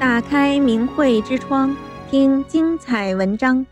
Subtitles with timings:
[0.00, 1.76] 打开明慧之窗，
[2.10, 3.66] 听精彩文章。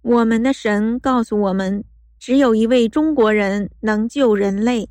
[0.00, 1.82] 我们的神告诉我们，
[2.20, 4.88] 只有一位中国人能救人类。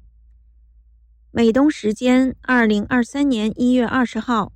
[1.32, 4.52] 美东时间二零二三年一月二十号，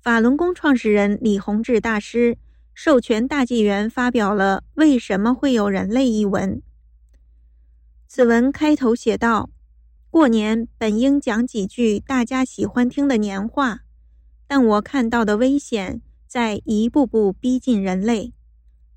[0.00, 2.38] 法轮功创始人李洪志大师
[2.72, 6.62] 授权大纪元发表了《为什么会有人类》一文。
[8.08, 9.50] 此文开头写道
[10.08, 13.80] ：“过年本应讲几句大家喜欢听的年话，
[14.46, 18.32] 但我看到的危险在一步步逼近人类。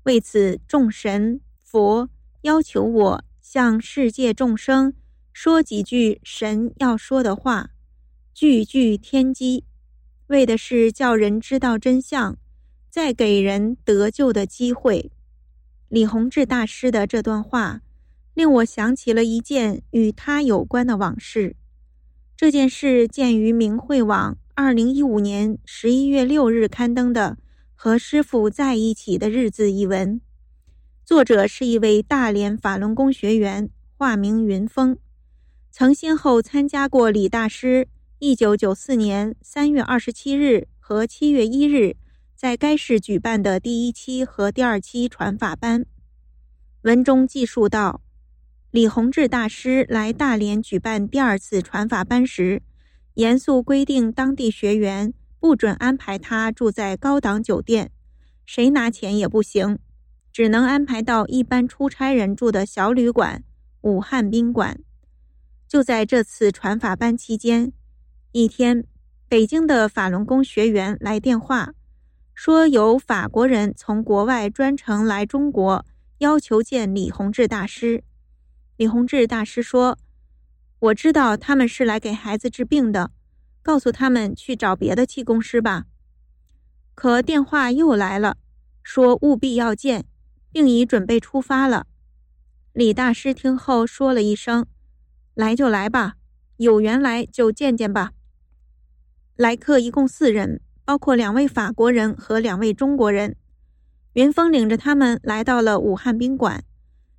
[0.04, 2.08] 为此，众神佛
[2.42, 4.94] 要求我向世界众生
[5.32, 7.70] 说几句神要说的话，
[8.32, 9.64] 句句天机，
[10.28, 12.36] 为的是叫人知道真相，
[12.88, 15.10] 再给人得救的机会。”
[15.88, 17.82] 李洪志大师的这段话。
[18.32, 21.56] 令我想起了一件与他有关的往事。
[22.36, 27.38] 这件事见于明慧网二零一五年十一月六日刊登的
[27.74, 30.20] 《和师父在一起的日子》一文，
[31.02, 34.98] 作者是一位大连法轮功学员，化名云峰，
[35.70, 41.96] 曾先后参加过李大师一九九四年三月二十七日和七月一日
[42.36, 45.86] 在该市举办的第一期和第二期传法班。
[46.82, 48.02] 文中记述道。
[48.70, 52.62] 李洪志大师来大连举办第二次传法班时，
[53.14, 57.90] 严肃规定当地学员不准安排他住在高档酒店，
[58.46, 59.78] 谁拿钱也不行，
[60.32, 63.44] 只能安排到一般出差人住的小旅馆——
[63.82, 64.80] 武汉宾馆。
[65.66, 67.72] 就在这次传法班期间，
[68.32, 68.84] 一天，
[69.28, 71.74] 北京的法轮功学员来电话，
[72.34, 75.84] 说有法国人从国外专程来中国，
[76.18, 78.02] 要求见李洪志大师。
[78.76, 79.98] 李洪志大师说
[80.80, 83.12] ：“我知道他们是来给孩子治病的，
[83.62, 85.84] 告诉他们去找别的气功师吧。”
[86.94, 88.36] 可电话又来了，
[88.82, 90.06] 说务必要见，
[90.50, 91.86] 并已准备出发了。
[92.72, 94.66] 李大师听后说了一声
[95.34, 96.14] ：“来就来吧，
[96.56, 98.12] 有缘来就见见吧。”
[99.36, 103.36] 来客一共四人，包括两位法国人和两位中国人。
[104.14, 106.64] 云峰领着他们来到了武汉宾馆。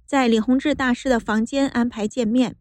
[0.06, 2.58] 在李洪志大师的房间安排见面，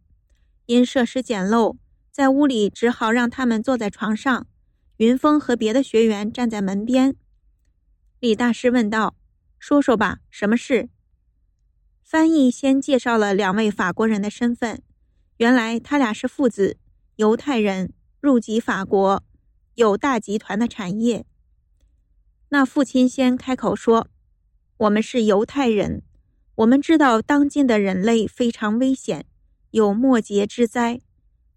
[0.70, 1.78] 因设施简陋，
[2.12, 4.46] 在屋里只好让他们坐在床上，
[4.98, 7.16] 云峰和别的学员站在门边。
[8.20, 9.16] 李大师问道
[9.58, 10.88] ：“说说吧，什么事？”
[12.06, 14.80] 翻译先介绍了两位法国人的身份，
[15.38, 16.76] 原来他俩是父子，
[17.16, 19.24] 犹太人，入籍法国，
[19.74, 21.26] 有大集团的产业。
[22.50, 24.06] 那父亲先开口说
[24.78, 26.04] ：“我们是犹太人。”
[26.54, 29.26] 我们知道当今的人类非常危险，
[29.70, 31.00] 有末劫之灾。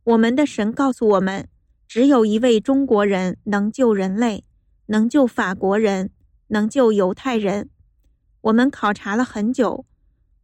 [0.04, 1.48] 我们的神告诉我们，
[1.88, 4.44] 只有一位中国人能救人类，
[4.88, 6.12] 能救法国人，
[6.48, 7.70] 能救犹太人。
[8.42, 9.86] 我们考察了很久，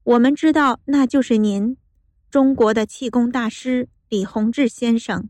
[0.03, 1.77] 我们知道那就是您，
[2.29, 5.29] 中国的气功大师李洪志先生。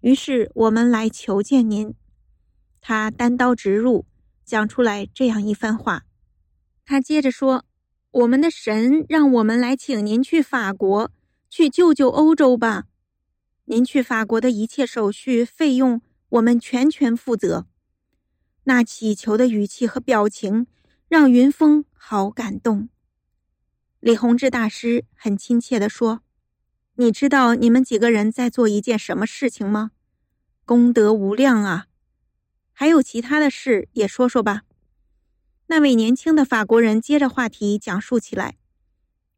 [0.00, 1.94] 于是我们来求见您。
[2.80, 4.06] 他单刀直入，
[4.44, 6.02] 讲出来这样一番话。
[6.84, 7.64] 他接着说。
[8.12, 11.10] 我们的神让我们来请您去法国，
[11.52, 12.86] 去救救欧洲吧。
[13.66, 17.66] 您去法国的一切手续费用，我们全权负责。
[18.64, 20.66] 那乞求的语气和表情，
[21.08, 22.88] 让云峰好感动。
[24.00, 26.22] 李洪志大师很亲切地说
[26.96, 29.90] ：“你知道你们几个人在做一件什么事情吗？
[30.64, 31.88] 功德无量啊！
[32.72, 34.62] 还有其他的事也说说吧。”
[35.68, 38.56] 那位年轻的法国人接着话题讲述起来。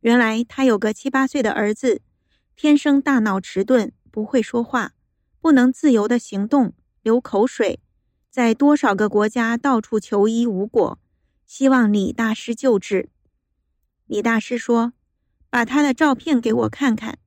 [0.00, 2.02] 原来他有个七八岁的儿子，
[2.56, 4.92] 天生大脑迟钝，不会说话，
[5.40, 6.72] 不能自由的行动，
[7.02, 7.80] 流口水，
[8.30, 10.98] 在多少个国家到处求医无果，
[11.46, 13.08] 希望李大师救治。
[14.06, 14.92] 李大师说
[15.50, 17.18] ：“把他的照片给我看看。”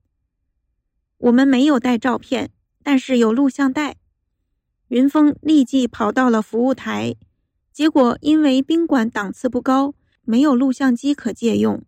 [1.18, 2.50] 我们没有带照片，
[2.82, 3.96] 但是有录像带。
[4.88, 7.16] 云峰立即跑到了服务台。
[7.70, 11.84] 结果，因为宾馆档次不高，没有录像机可借用。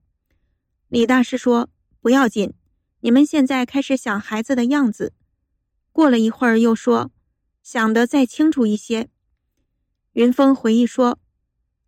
[0.89, 1.71] 李大师说
[2.03, 2.53] ：“不要紧，
[3.01, 5.13] 你们现在开始想孩子的样子。”
[5.93, 7.11] 过了一会儿，又说
[7.63, 9.09] ：“想得再清楚一些。”
[10.15, 11.19] 云峰回忆说：“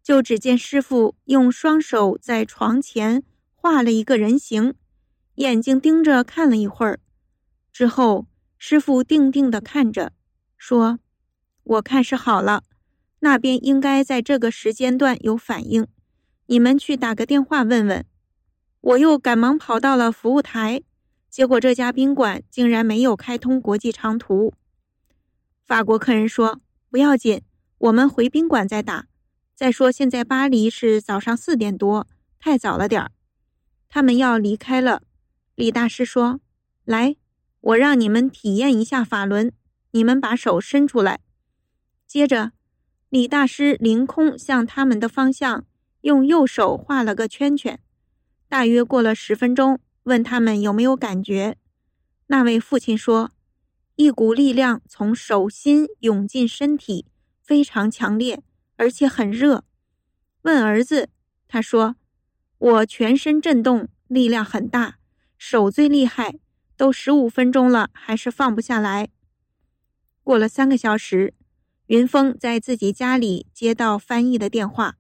[0.02, 3.22] 就只见师傅用双手在床前
[3.54, 4.74] 画了一个人形，
[5.36, 7.00] 眼睛盯着看了一会儿，
[7.72, 8.26] 之后
[8.58, 10.12] 师傅定定地看着，
[10.56, 10.98] 说
[11.64, 12.64] ：‘我看是好了。’”
[13.24, 15.86] 那边应该在这个时间段有反应，
[16.46, 18.04] 你们去打个电话问问。
[18.80, 20.82] 我又赶忙跑到了服务台，
[21.32, 24.52] 结果这家宾馆竟然没有开通国际长途。
[25.64, 27.40] 法国客人说：“不要紧，
[27.78, 29.06] 我们回宾馆再打。
[29.54, 32.06] 再说现在巴黎是早上四点多，
[32.38, 33.12] 太早了点儿。
[33.88, 35.04] 他们要离开了。
[35.54, 36.42] 李大师说
[36.84, 37.16] ：“来，
[37.60, 39.54] 我让你们体验一下法轮，
[39.92, 41.20] 你们把手伸出来。”
[42.06, 42.52] 接着，
[43.08, 45.64] 李大师凌空向他们的方向
[46.02, 47.80] 用右手画了个圈圈。
[48.50, 51.56] 大约过了十分钟，问他们有没有感觉。
[52.28, 53.32] 那位父亲说
[53.96, 57.06] ：“一股力量从手心涌进身体，
[57.42, 58.42] 非常强烈。”
[58.76, 59.64] 而且很热。
[60.42, 61.08] 问儿子，
[61.46, 61.94] 他说
[62.58, 64.98] ：“我全身震动，力量很大，
[65.38, 66.40] 手最厉害，
[66.76, 69.10] 都十五分钟了，还是放不下来。”
[70.24, 71.34] 过了三个小时，
[71.86, 74.96] 云峰在自己家里接到翻译的电话，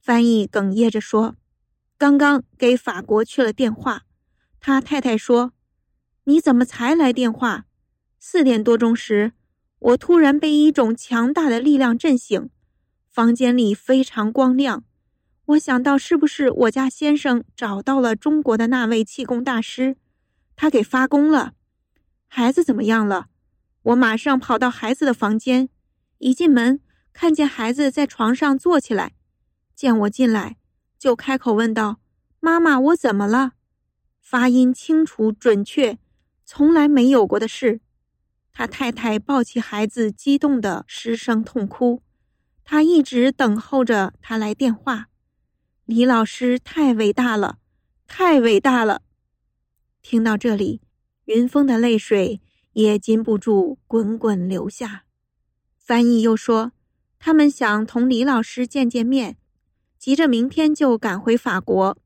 [0.00, 1.36] 翻译哽咽着说
[1.98, 4.06] ：“刚刚给法国去了电话，
[4.60, 5.52] 他太太说
[6.24, 7.64] ：‘你怎么才来电话？’
[8.20, 9.32] 四点多钟时，
[9.78, 12.50] 我突然被一种强大的力量震醒。”
[13.10, 14.84] 房间里非常光亮，
[15.46, 19.96] 我想到是不是我家先生找到了中国的那位气功大师，
[20.54, 21.54] 他给发功了。
[22.28, 23.26] 孩子怎么样了？
[23.82, 25.68] 我马上跑到孩子的房间，
[26.18, 26.80] 一进门
[27.12, 29.14] 看见孩子在床上坐起来，
[29.74, 30.58] 见我进来
[30.96, 31.98] 就开口问道
[32.38, 33.54] ：“妈妈，我怎么了？”
[34.30, 35.98] 发音清楚准确，
[36.44, 37.80] 从来没有过的事。
[38.52, 42.00] 他太太抱起孩子，激动的失声痛哭。
[42.62, 45.08] 他一直等候着他来电话。
[45.84, 47.58] 李老师太伟大了，
[48.06, 49.02] 太伟大了！
[50.00, 50.80] 听到这里，
[51.24, 52.40] 云峰的泪水
[52.74, 55.06] 也禁不住滚滚流下。
[55.76, 56.70] 翻译又说，
[57.18, 59.38] 他们想同李老师见见面，
[59.98, 61.98] 急着明天就赶回法国。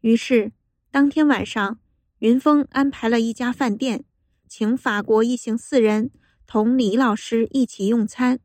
[0.00, 0.50] 于是
[0.96, 1.78] 当天晚上，
[2.20, 4.06] 云峰安排了一家饭店，
[4.48, 6.10] 请法国一行四人
[6.46, 8.40] 同李老师一起用餐。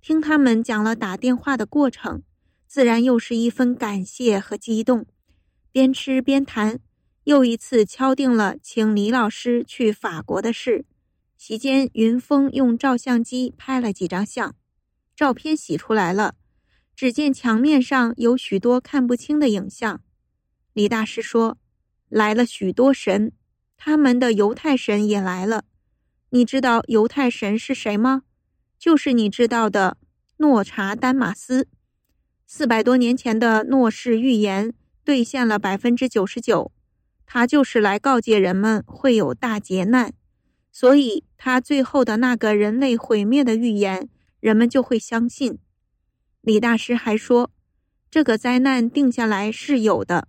[0.00, 2.24] 听他们讲了打电话的过程，
[2.66, 5.06] 自然又是一分感谢和激动。
[5.70, 6.80] 边吃边谈，
[7.22, 10.84] 又一次敲定了请李老师去法国的事。
[11.38, 14.56] 席间，云峰用照相机拍了几张相，
[15.14, 16.34] 照片洗出来了，
[16.96, 20.00] 只见墙面上有许多看不清的影像。
[20.72, 21.58] 李大师说
[22.12, 23.32] ：“来了许多神，
[23.78, 25.64] 他们的犹太神也来了。
[26.28, 28.24] 你知道犹太神是谁吗？”
[28.78, 29.96] 就是你知道的
[30.38, 31.68] 诺查丹马斯，
[32.46, 34.74] 四百多年前的诺氏预言
[35.04, 36.72] 兑现了百分之九十九，
[37.24, 40.12] 他就是来告诫人们会有大劫难，
[40.70, 44.08] 所以他最后的那个人类毁灭的预言，
[44.40, 45.58] 人们就会相信。
[46.40, 47.52] 李大师还说，
[48.10, 50.26] 这个灾难定下来是有的，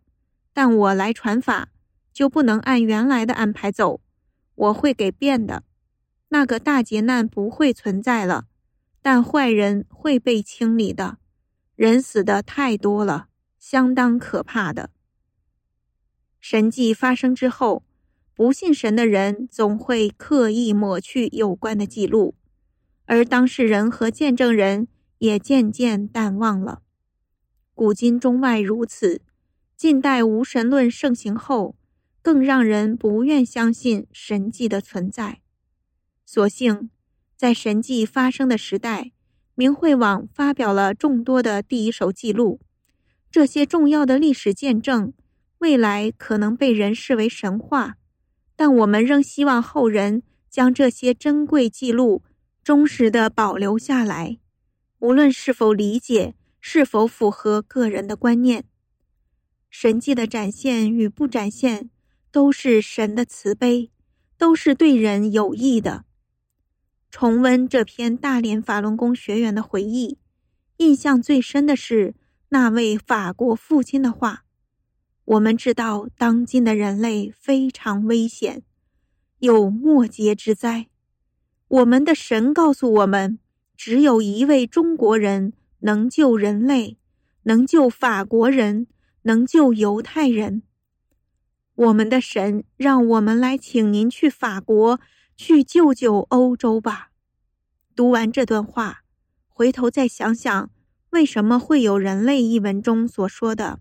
[0.53, 1.69] 但我来传法
[2.13, 3.99] 就不能按原来的安排走，
[4.55, 5.63] 我会给变的。
[6.29, 8.45] 那个大劫难不会存在了，
[9.01, 11.17] 但坏人会被清理的，
[11.75, 13.27] 人死的太多了，
[13.59, 14.91] 相当可怕的。
[16.39, 17.83] 神迹发生之后，
[18.35, 22.35] 不信神的人总会刻意抹去有关的记录，
[23.05, 24.87] 而当事人和见证人
[25.19, 26.81] 也渐渐淡忘了。
[27.73, 29.21] 古今中外如此，
[29.77, 31.75] 近代无神论盛行后，
[32.23, 35.41] 更让人不愿相信神迹的存在。
[36.25, 36.89] 所幸，
[37.35, 39.11] 在神迹发生的时代，
[39.53, 42.59] 明慧网发表了众多的第一手记录。
[43.29, 45.13] 这些重要的历史见证，
[45.59, 47.97] 未来可能被人视为神话，
[48.55, 52.23] 但我们仍希望后人将这些珍贵记录
[52.63, 54.39] 忠实地保留下来，
[54.99, 58.63] 无论是否理解，是否符合个人的观念。
[59.69, 61.89] 神迹的展现与不展现，
[62.33, 63.91] 都是神的慈悲，
[64.39, 66.03] 都是对人有益的。
[67.11, 70.17] 重温这篇大连法轮功学员的回忆，
[70.77, 72.15] 印象最深的是
[72.49, 74.45] 那位法国父亲的话
[75.25, 78.63] ：“我们知道当今的人类非常危险，
[79.37, 80.87] 有末劫之灾。
[81.67, 83.37] 我们的神告诉我们，
[83.77, 86.97] 只有一位中国人能救人类，
[87.43, 88.87] 能救法国人，
[89.21, 90.63] 能救犹太人。
[91.75, 94.99] 我们的神让我们来请您去法国。”
[95.35, 97.09] 去救救欧洲吧！
[97.95, 99.03] 读完这段话，
[99.49, 100.69] 回头再想想，
[101.09, 103.79] 为什么会有人类一文中所说的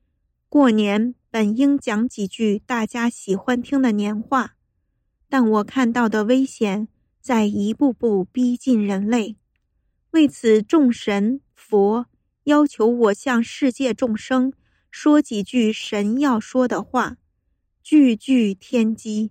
[0.50, 4.56] “过年本应讲几句大家喜欢听的年话”，
[5.26, 6.86] 但我看到的危险
[7.18, 9.36] 在一步步逼近人类。
[10.10, 12.06] 为此，众神佛
[12.44, 14.52] 要求我向世界众生
[14.90, 17.16] 说几句神要说的话，
[17.82, 19.30] 句句天机。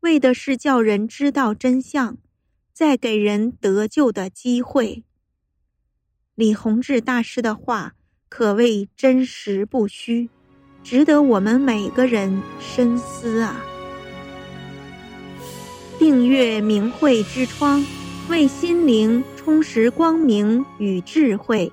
[0.00, 2.18] 为的是叫人知道真相，
[2.72, 5.04] 再给人得救的机会。
[6.34, 7.94] 李洪志大师的话
[8.28, 10.28] 可谓真实不虚，
[10.82, 13.64] 值得我们每个人深思啊！
[15.98, 17.84] 订阅明慧之窗，
[18.28, 21.70] 为心灵充实光明与智慧。